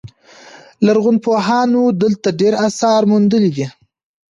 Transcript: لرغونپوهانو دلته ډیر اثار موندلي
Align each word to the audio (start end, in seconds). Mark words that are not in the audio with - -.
لرغونپوهانو 0.85 1.81
دلته 2.01 2.27
ډیر 2.39 2.53
اثار 2.67 3.01
موندلي 3.11 3.67